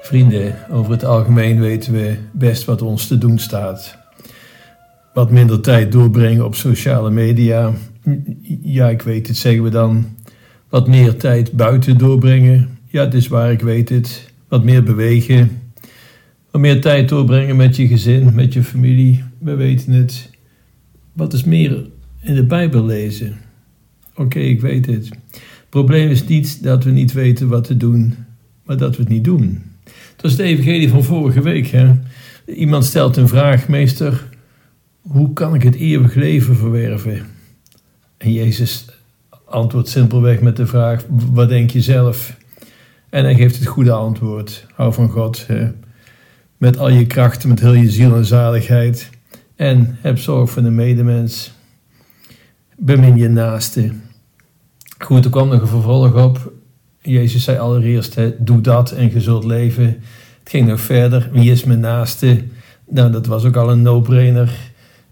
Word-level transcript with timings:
Vrienden, 0.00 0.54
over 0.70 0.92
het 0.92 1.04
algemeen 1.04 1.60
weten 1.60 1.92
we 1.92 2.16
best 2.32 2.64
wat 2.64 2.82
ons 2.82 3.06
te 3.06 3.18
doen 3.18 3.38
staat. 3.38 3.98
Wat 5.14 5.30
minder 5.30 5.60
tijd 5.60 5.92
doorbrengen 5.92 6.44
op 6.44 6.54
sociale 6.54 7.10
media. 7.10 7.72
Ja, 8.62 8.88
ik 8.88 9.02
weet 9.02 9.26
het, 9.26 9.36
zeggen 9.36 9.62
we 9.62 9.70
dan. 9.70 10.16
Wat 10.74 10.88
meer 10.88 11.16
tijd 11.16 11.52
buiten 11.52 11.98
doorbrengen. 11.98 12.78
Ja, 12.86 13.04
het 13.04 13.14
is 13.14 13.28
waar, 13.28 13.52
ik 13.52 13.60
weet 13.60 13.88
het. 13.88 14.32
Wat 14.48 14.64
meer 14.64 14.82
bewegen. 14.82 15.60
Wat 16.50 16.60
meer 16.60 16.80
tijd 16.80 17.08
doorbrengen 17.08 17.56
met 17.56 17.76
je 17.76 17.86
gezin, 17.86 18.34
met 18.34 18.52
je 18.52 18.62
familie. 18.62 19.24
We 19.38 19.54
weten 19.54 19.92
het. 19.92 20.30
Wat 21.12 21.32
is 21.32 21.44
meer 21.44 21.86
in 22.20 22.34
de 22.34 22.44
Bijbel 22.44 22.84
lezen? 22.84 23.36
Oké, 24.14 24.38
ik 24.38 24.60
weet 24.60 24.86
het. 24.86 25.08
Het 25.30 25.68
probleem 25.68 26.08
is 26.08 26.26
niet 26.26 26.62
dat 26.62 26.84
we 26.84 26.90
niet 26.90 27.12
weten 27.12 27.48
wat 27.48 27.64
te 27.64 27.76
doen, 27.76 28.14
maar 28.64 28.76
dat 28.76 28.96
we 28.96 29.02
het 29.02 29.12
niet 29.12 29.24
doen. 29.24 29.62
Dat 30.16 30.30
is 30.30 30.36
de 30.36 30.42
evangelie 30.42 30.88
van 30.88 31.04
vorige 31.04 31.42
week. 31.42 31.66
Hè? 31.66 31.92
Iemand 32.46 32.84
stelt 32.84 33.16
een 33.16 33.28
vraag, 33.28 33.68
meester, 33.68 34.28
hoe 35.00 35.32
kan 35.32 35.54
ik 35.54 35.62
het 35.62 35.74
eeuwig 35.74 36.14
leven 36.14 36.56
verwerven? 36.56 37.26
En 38.16 38.32
Jezus 38.32 38.93
antwoordt 39.54 39.88
simpelweg 39.88 40.40
met 40.40 40.56
de 40.56 40.66
vraag, 40.66 41.04
wat 41.32 41.48
denk 41.48 41.70
je 41.70 41.80
zelf? 41.80 42.36
En 43.10 43.24
hij 43.24 43.34
geeft 43.34 43.58
het 43.58 43.66
goede 43.66 43.92
antwoord, 43.92 44.66
hou 44.74 44.92
van 44.92 45.08
God, 45.08 45.46
met 46.56 46.78
al 46.78 46.88
je 46.88 47.06
krachten, 47.06 47.48
met 47.48 47.60
heel 47.60 47.72
je 47.72 47.90
ziel 47.90 48.16
en 48.16 48.24
zaligheid. 48.24 49.10
En 49.56 49.98
heb 50.00 50.18
zorg 50.18 50.50
voor 50.50 50.62
de 50.62 50.70
medemens. 50.70 51.52
Bemin 52.76 53.16
je 53.16 53.28
naaste. 53.28 53.92
Goed, 54.98 55.24
er 55.24 55.30
kwam 55.30 55.48
nog 55.48 55.60
een 55.60 55.66
vervolg 55.66 56.14
op. 56.14 56.52
Jezus 57.00 57.44
zei 57.44 57.58
allereerst, 57.58 58.14
hè, 58.14 58.34
doe 58.38 58.60
dat 58.60 58.92
en 58.92 59.12
je 59.12 59.20
zult 59.20 59.44
leven. 59.44 59.86
Het 60.38 60.48
ging 60.48 60.68
nog 60.68 60.80
verder, 60.80 61.28
wie 61.32 61.50
is 61.50 61.64
mijn 61.64 61.80
naaste? 61.80 62.44
Nou, 62.88 63.10
dat 63.10 63.26
was 63.26 63.44
ook 63.44 63.56
al 63.56 63.70
een 63.70 63.82
no-brainer. 63.82 64.50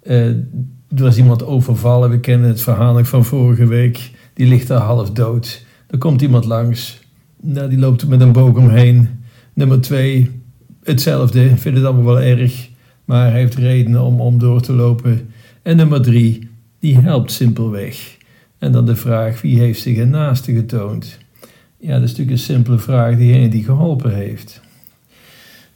Uh, 0.03 0.27
er 0.27 1.03
was 1.03 1.17
iemand 1.17 1.45
overvallen, 1.45 2.11
we 2.11 2.21
kennen 2.21 2.49
het 2.49 2.61
verhaal 2.61 3.05
van 3.05 3.25
vorige 3.25 3.67
week. 3.67 4.11
Die 4.35 4.47
ligt 4.47 4.69
daar 4.69 4.81
half 4.81 5.11
dood. 5.11 5.65
Er 5.87 5.99
komt 5.99 6.23
iemand 6.23 6.45
langs, 6.45 7.01
nou, 7.41 7.69
die 7.69 7.79
loopt 7.79 8.09
met 8.09 8.21
een 8.21 8.33
boog 8.33 8.57
omheen. 8.57 9.09
Nummer 9.53 9.81
twee, 9.81 10.31
hetzelfde, 10.83 11.57
vindt 11.57 11.79
het 11.79 11.87
allemaal 11.87 12.15
wel 12.15 12.21
erg, 12.21 12.69
maar 13.05 13.33
heeft 13.33 13.55
redenen 13.55 14.03
om, 14.03 14.21
om 14.21 14.39
door 14.39 14.61
te 14.61 14.73
lopen. 14.73 15.31
En 15.63 15.77
nummer 15.77 16.03
drie, 16.03 16.49
die 16.79 16.99
helpt 16.99 17.33
simpelweg. 17.33 18.17
En 18.59 18.73
dan 18.73 18.87
de 18.87 18.97
vraag, 18.97 19.41
wie 19.41 19.59
heeft 19.59 19.81
zich 19.81 19.97
een 19.97 20.11
naaste 20.11 20.53
getoond? 20.53 21.19
Ja, 21.79 21.93
dat 21.93 22.03
is 22.03 22.09
natuurlijk 22.09 22.37
een 22.37 22.43
simpele 22.43 22.79
vraag, 22.79 23.17
diegene 23.17 23.49
die 23.49 23.65
geholpen 23.65 24.15
heeft. 24.15 24.61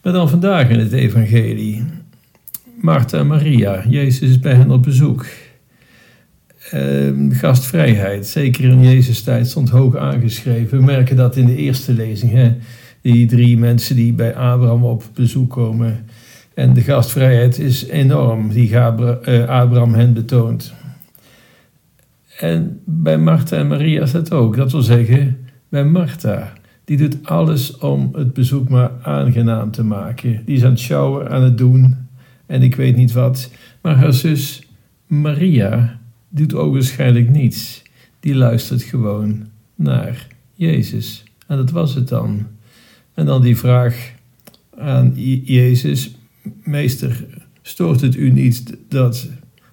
Maar 0.03 0.13
dan 0.13 0.29
vandaag 0.29 0.69
in 0.69 0.79
het 0.79 0.93
evangelie. 0.93 1.85
Martha 2.81 3.19
en 3.19 3.27
Maria, 3.27 3.85
Jezus 3.89 4.29
is 4.29 4.39
bij 4.39 4.55
hen 4.55 4.71
op 4.71 4.83
bezoek. 4.83 5.27
Ehm, 6.71 7.31
gastvrijheid, 7.31 8.27
zeker 8.27 8.65
in 8.65 8.83
Jezus' 8.83 9.23
tijd, 9.23 9.47
stond 9.47 9.69
hoog 9.69 9.97
aangeschreven. 9.97 10.79
We 10.79 10.85
merken 10.85 11.17
dat 11.17 11.37
in 11.37 11.47
de 11.47 11.57
eerste 11.57 11.93
lezing. 11.93 12.33
Hè? 12.33 12.55
Die 13.01 13.27
drie 13.27 13.59
mensen 13.59 13.97
die 13.97 14.13
bij 14.13 14.35
Abraham 14.35 14.85
op 14.85 15.05
bezoek 15.15 15.51
komen. 15.51 16.05
En 16.55 16.73
de 16.73 16.81
gastvrijheid 16.81 17.59
is 17.59 17.87
enorm, 17.87 18.53
die 18.53 18.77
eh, 18.77 19.49
Abraham 19.49 19.95
hen 19.95 20.13
betoont. 20.13 20.75
En 22.39 22.81
bij 22.85 23.19
Martha 23.19 23.57
en 23.57 23.67
Maria 23.67 24.03
is 24.03 24.13
dat 24.13 24.33
ook. 24.33 24.57
Dat 24.57 24.73
wil 24.73 24.83
zeggen, 24.83 25.39
bij 25.69 25.85
Martha. 25.85 26.53
Die 26.85 26.97
doet 26.97 27.17
alles 27.23 27.79
om 27.79 28.11
het 28.13 28.33
bezoek 28.33 28.69
maar 28.69 28.91
aangenaam 29.03 29.71
te 29.71 29.85
maken. 29.85 30.43
Die 30.45 30.57
is 30.57 30.65
aan 30.65 30.71
het 30.71 30.81
sjouwen, 30.81 31.31
aan 31.31 31.43
het 31.43 31.59
doen 31.59 31.97
en 32.47 32.63
ik 32.63 32.77
weet 32.77 32.97
niet 32.97 33.13
wat. 33.13 33.51
Maar 33.81 33.97
haar 33.97 34.13
zus 34.13 34.69
Maria 35.07 35.96
doet 36.37 36.55
ogenschijnlijk 36.55 37.29
niets. 37.29 37.83
Die 38.21 38.35
luistert 38.35 38.83
gewoon 38.83 39.47
naar 39.75 40.27
Jezus. 40.55 41.25
En 41.47 41.57
dat 41.57 41.71
was 41.71 41.95
het 41.95 42.09
dan. 42.09 42.47
En 43.15 43.27
dan 43.27 43.43
die 43.43 43.57
vraag 43.57 44.13
aan 44.79 45.13
Jezus: 45.45 46.15
Meester, 46.63 47.27
stoort 47.63 48.01
het 48.01 48.17
u 48.17 48.31
niet 48.31 48.77
dat 48.89 49.29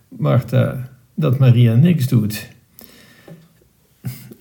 Martha, 0.07 0.89
dat 1.15 1.39
Maria 1.39 1.75
niks 1.75 2.07
doet? 2.07 2.49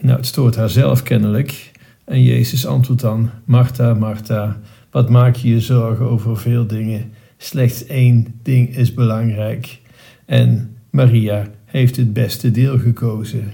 Nou, 0.01 0.17
het 0.17 0.27
stoort 0.27 0.57
haar 0.57 0.71
zelf 0.71 1.03
kennelijk. 1.03 1.71
En 2.05 2.23
Jezus 2.23 2.67
antwoordt 2.67 3.03
dan: 3.03 3.31
Martha, 3.45 3.95
Martha, 3.95 4.61
wat 4.91 5.11
maak 5.11 5.37
je 5.37 5.49
je 5.49 5.61
zorgen 5.61 6.11
over 6.11 6.39
veel 6.39 6.67
dingen? 6.67 7.13
Slechts 7.37 7.87
één 7.87 8.41
ding 8.43 8.77
is 8.77 8.95
belangrijk. 8.95 9.81
En 10.27 10.77
Maria 10.91 11.51
heeft 11.73 11.97
het 11.97 12.13
beste 12.13 12.51
deel 12.51 12.79
gekozen. 12.79 13.53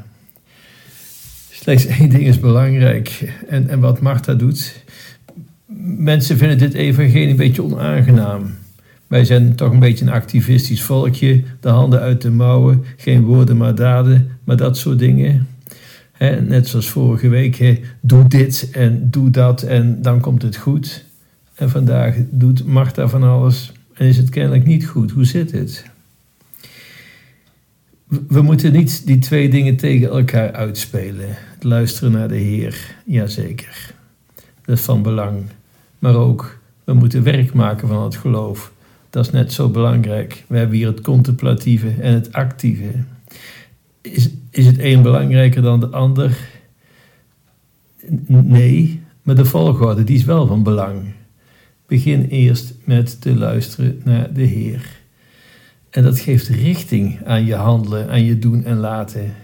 Slechts 1.51 1.87
één 1.87 2.11
ding 2.11 2.27
is 2.27 2.41
belangrijk. 2.41 3.35
En, 3.49 3.69
en 3.69 3.81
wat 3.81 4.01
Martha 4.01 4.35
doet. 4.35 4.83
Mensen 5.97 6.37
vinden 6.37 6.59
dit 6.59 6.75
evangelie 6.75 7.29
een 7.29 7.37
beetje 7.37 7.63
onaangenaam. 7.63 8.51
Wij 9.07 9.25
zijn 9.25 9.55
toch 9.55 9.73
een 9.73 9.79
beetje 9.79 10.05
een 10.05 10.13
activistisch 10.13 10.83
volkje. 10.83 11.43
De 11.61 11.69
handen 11.69 12.01
uit 12.01 12.23
de 12.23 12.31
mouwen, 12.31 12.85
geen 12.97 13.25
woorden 13.25 13.57
maar 13.57 13.75
daden, 13.75 14.31
maar 14.45 14.57
dat 14.57 14.77
soort 14.77 14.99
dingen 14.99 15.47
net 16.49 16.69
zoals 16.69 16.89
vorige 16.89 17.29
week, 17.29 17.81
doe 18.01 18.29
dit 18.29 18.69
en 18.73 19.11
doe 19.11 19.31
dat 19.31 19.63
en 19.63 20.03
dan 20.03 20.21
komt 20.21 20.43
het 20.43 20.57
goed. 20.57 21.05
En 21.55 21.71
vandaag 21.71 22.17
doet 22.31 22.67
Martha 22.67 23.09
van 23.09 23.23
alles 23.23 23.73
en 23.95 24.07
is 24.07 24.17
het 24.17 24.29
kennelijk 24.29 24.67
niet 24.67 24.87
goed. 24.87 25.11
Hoe 25.11 25.25
zit 25.25 25.53
het? 25.53 25.85
We 28.09 28.43
moeten 28.43 28.73
niet 28.73 29.07
die 29.07 29.19
twee 29.19 29.49
dingen 29.49 29.77
tegen 29.77 30.11
elkaar 30.11 30.53
uitspelen. 30.53 31.27
Het 31.29 31.65
luisteren 31.65 32.13
naar 32.13 32.29
de 32.29 32.37
Heer, 32.37 32.95
jazeker. 33.05 33.95
Dat 34.65 34.79
is 34.79 34.85
van 34.85 35.03
belang. 35.03 35.43
Maar 35.99 36.15
ook, 36.15 36.59
we 36.85 36.93
moeten 36.93 37.23
werk 37.23 37.53
maken 37.53 37.89
van 37.89 38.03
het 38.03 38.17
geloof. 38.17 38.73
Dat 39.11 39.27
is 39.27 39.33
net 39.33 39.53
zo 39.53 39.69
belangrijk. 39.69 40.45
We 40.47 40.57
hebben 40.59 40.77
hier 40.77 40.87
het 40.87 41.01
contemplatieve 41.01 41.91
en 42.01 42.15
het 42.15 42.33
actieve. 42.33 42.91
Is, 44.01 44.31
is 44.51 44.67
het 44.67 44.79
een 44.79 45.03
belangrijker 45.03 45.63
dan 45.63 45.81
de 45.81 45.89
ander? 45.89 46.39
Nee, 48.27 49.01
maar 49.23 49.35
de 49.35 49.45
volgorde 49.45 50.05
die 50.05 50.17
is 50.17 50.25
wel 50.25 50.47
van 50.47 50.63
belang. 50.63 51.01
Begin 51.87 52.25
eerst 52.25 52.75
met 52.85 53.21
te 53.21 53.35
luisteren 53.35 54.01
naar 54.05 54.33
de 54.33 54.43
Heer. 54.43 54.99
En 55.91 56.03
dat 56.03 56.19
geeft 56.19 56.49
richting 56.49 57.27
aan 57.27 57.45
je 57.45 57.55
handelen, 57.55 58.09
aan 58.09 58.25
je 58.25 58.39
doen 58.39 58.65
en 58.65 58.77
laten. 58.77 59.35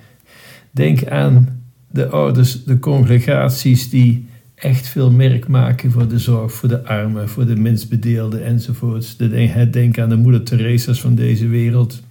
Denk 0.70 1.06
aan 1.06 1.62
de 1.90 2.08
ouders, 2.08 2.64
de 2.64 2.78
congregaties 2.78 3.90
die 3.90 4.26
echt 4.54 4.86
veel 4.86 5.10
merk 5.10 5.48
maken 5.48 5.90
voor 5.90 6.08
de 6.08 6.18
zorg 6.18 6.52
voor 6.52 6.68
de 6.68 6.84
armen, 6.84 7.28
voor 7.28 7.46
de 7.46 7.56
minstbedeelden 7.56 8.44
enzovoorts. 8.44 9.16
Denk 9.16 9.98
aan 9.98 10.08
de 10.08 10.16
moeder 10.16 10.42
Theresa's 10.42 11.00
van 11.00 11.14
deze 11.14 11.48
wereld 11.48 12.02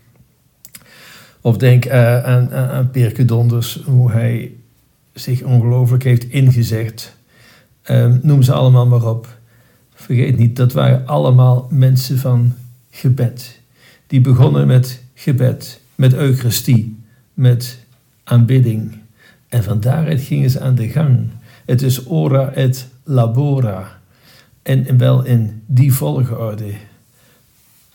of 1.43 1.57
denk 1.57 1.85
uh, 1.85 2.23
aan, 2.23 2.53
aan, 2.53 2.91
Pirke 2.91 3.25
Donders, 3.25 3.79
hoe 3.85 4.11
hij 4.11 4.51
zich 5.13 5.41
ongelooflijk 5.41 6.03
heeft 6.03 6.23
ingezegd. 6.23 7.17
Uh, 7.85 8.13
noem 8.21 8.41
ze 8.41 8.53
allemaal 8.53 8.87
maar 8.87 9.09
op. 9.09 9.37
Vergeet 9.93 10.37
niet, 10.37 10.55
dat 10.55 10.73
waren 10.73 11.07
allemaal 11.07 11.67
mensen 11.69 12.17
van 12.17 12.53
gebed. 12.89 13.61
Die 14.13 14.21
begonnen 14.21 14.67
met 14.67 15.03
gebed, 15.13 15.81
met 15.95 16.13
eucharistie, 16.13 16.95
met 17.33 17.79
aanbidding. 18.23 18.91
En 19.47 19.63
van 19.63 19.79
daaruit 19.79 20.21
gingen 20.21 20.49
ze 20.49 20.59
aan 20.59 20.75
de 20.75 20.89
gang. 20.89 21.19
Het 21.65 21.81
is 21.81 22.05
ora 22.05 22.51
et 22.51 22.87
labora. 23.03 24.01
En 24.63 24.97
wel 24.97 25.25
in 25.25 25.61
die 25.65 25.93
volgorde. 25.93 26.71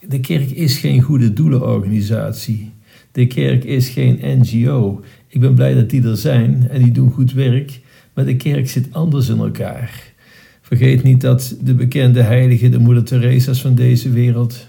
De 0.08 0.20
kerk 0.20 0.50
is 0.50 0.78
geen 0.78 1.00
goede 1.00 1.32
doelenorganisatie. 1.32 2.72
De 3.12 3.26
kerk 3.26 3.64
is 3.64 3.88
geen 3.88 4.18
NGO. 4.22 5.04
Ik 5.28 5.40
ben 5.40 5.54
blij 5.54 5.74
dat 5.74 5.90
die 5.90 6.02
er 6.02 6.16
zijn 6.16 6.68
en 6.70 6.82
die 6.82 6.92
doen 6.92 7.10
goed 7.10 7.32
werk, 7.32 7.80
maar 8.14 8.24
de 8.24 8.36
kerk 8.36 8.68
zit 8.68 8.88
anders 8.90 9.28
in 9.28 9.38
elkaar. 9.38 10.12
Vergeet 10.60 11.02
niet 11.02 11.20
dat 11.20 11.56
de 11.62 11.74
bekende 11.74 12.22
heilige, 12.22 12.68
de 12.68 12.78
moeder 12.78 13.04
Theresa's 13.04 13.60
van 13.60 13.74
deze 13.74 14.10
wereld, 14.10 14.66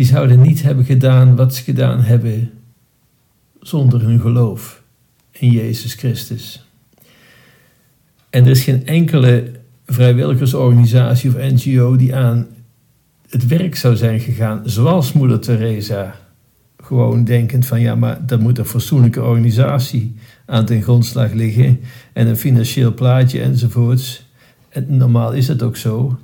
die 0.00 0.08
zouden 0.08 0.40
niet 0.40 0.62
hebben 0.62 0.84
gedaan 0.84 1.36
wat 1.36 1.54
ze 1.54 1.62
gedaan 1.62 2.00
hebben 2.02 2.50
zonder 3.60 4.02
hun 4.02 4.20
geloof 4.20 4.82
in 5.30 5.50
Jezus 5.50 5.94
Christus. 5.94 6.66
En 8.30 8.44
er 8.44 8.50
is 8.50 8.62
geen 8.62 8.86
enkele 8.86 9.50
vrijwilligersorganisatie 9.86 11.30
of 11.30 11.36
NGO 11.36 11.96
die 11.96 12.14
aan 12.14 12.46
het 13.28 13.46
werk 13.46 13.76
zou 13.76 13.96
zijn 13.96 14.20
gegaan 14.20 14.62
zoals 14.64 15.12
Moeder 15.12 15.40
Teresa. 15.40 16.16
Gewoon 16.76 17.24
denkend 17.24 17.66
van 17.66 17.80
ja, 17.80 17.94
maar 17.94 18.26
dat 18.26 18.40
moet 18.40 18.58
een 18.58 18.64
fatsoenlijke 18.64 19.22
organisatie 19.22 20.14
aan 20.46 20.64
ten 20.64 20.82
grondslag 20.82 21.32
liggen 21.32 21.80
en 22.12 22.26
een 22.26 22.36
financieel 22.36 22.94
plaatje 22.94 23.42
enzovoorts. 23.42 24.28
En 24.68 24.96
normaal 24.96 25.32
is 25.32 25.48
het 25.48 25.62
ook 25.62 25.76
zo, 25.76 26.18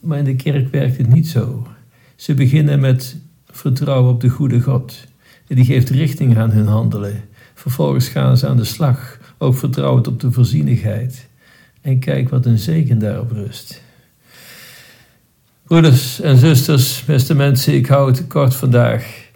maar 0.00 0.18
in 0.18 0.24
de 0.24 0.36
kerk 0.36 0.72
werkt 0.72 0.96
het 0.96 1.08
niet 1.08 1.28
zo. 1.28 1.66
Ze 2.18 2.34
beginnen 2.34 2.80
met 2.80 3.16
vertrouwen 3.46 4.12
op 4.12 4.20
de 4.20 4.28
goede 4.28 4.60
God. 4.60 5.04
Die 5.46 5.64
geeft 5.64 5.90
richting 5.90 6.38
aan 6.38 6.50
hun 6.50 6.66
handelen. 6.66 7.24
Vervolgens 7.54 8.08
gaan 8.08 8.36
ze 8.36 8.46
aan 8.46 8.56
de 8.56 8.64
slag, 8.64 9.18
ook 9.38 9.56
vertrouwend 9.56 10.06
op 10.06 10.20
de 10.20 10.32
voorzienigheid. 10.32 11.28
En 11.80 11.98
kijk 11.98 12.28
wat 12.28 12.46
een 12.46 12.58
zegen 12.58 12.98
daarop 12.98 13.30
rust. 13.30 13.82
Broeders 15.62 16.20
en 16.20 16.36
zusters, 16.36 17.04
beste 17.04 17.34
mensen, 17.34 17.74
ik 17.74 17.86
hou 17.86 18.10
het 18.10 18.26
kort 18.26 18.54
vandaag. 18.54 19.30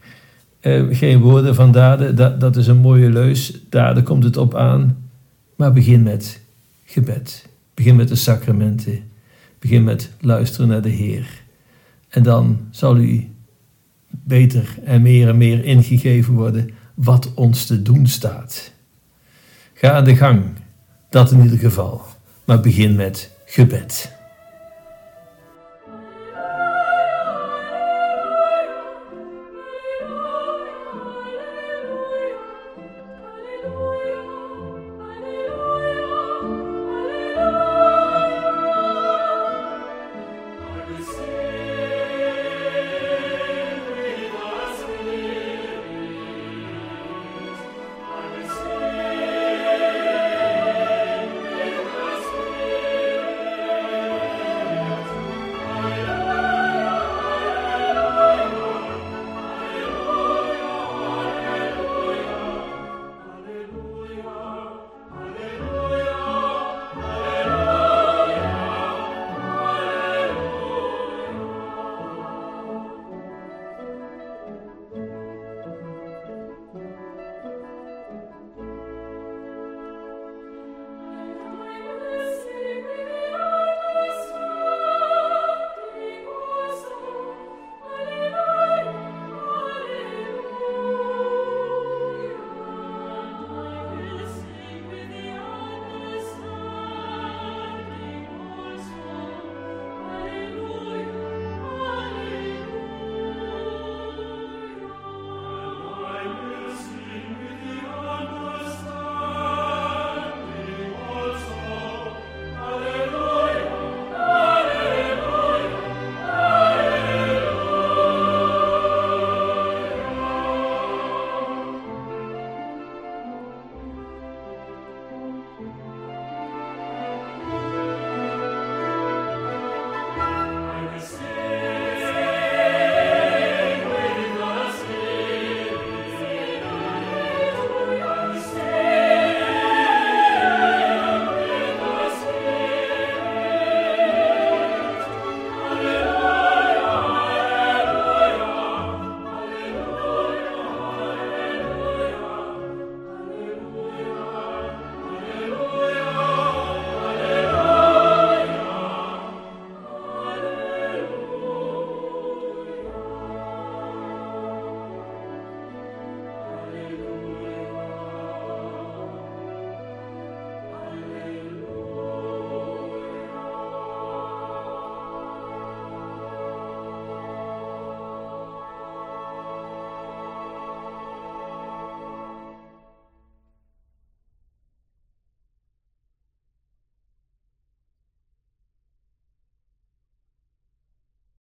Eh, 0.61 0.83
geen 0.91 1.21
woorden 1.21 1.55
van 1.55 1.73
daden, 1.73 2.17
dat, 2.17 2.41
dat 2.41 2.57
is 2.57 2.67
een 2.67 2.81
mooie 2.81 3.11
leus. 3.11 3.61
Daden 3.69 4.03
komt 4.03 4.25
het 4.25 4.37
op 4.37 4.55
aan. 4.55 5.09
Maar 5.57 5.73
begin 5.73 6.03
met 6.03 6.41
gebed. 6.85 7.49
Begin 7.75 7.97
met 7.97 8.09
de 8.09 8.15
sacramenten. 8.15 9.11
Begin 9.59 9.85
met 9.85 10.11
luisteren 10.21 10.69
naar 10.69 10.83
de 10.83 10.89
Heer. 10.89 11.43
En 12.13 12.23
dan 12.23 12.69
zal 12.71 12.97
u 12.97 13.31
beter 14.09 14.79
en 14.85 15.03
meer 15.03 15.29
en 15.29 15.37
meer 15.37 15.65
ingegeven 15.65 16.35
worden 16.35 16.71
wat 16.95 17.35
ons 17.35 17.67
te 17.67 17.83
doen 17.83 18.07
staat. 18.07 18.73
Ga 19.75 19.93
aan 19.93 20.05
de 20.05 20.17
gang, 20.17 20.43
dat 21.11 21.31
in 21.31 21.43
ieder 21.43 21.59
geval. 21.59 22.03
Maar 22.45 22.61
begin 22.61 22.97
met 22.97 23.31
gebed. 23.45 24.13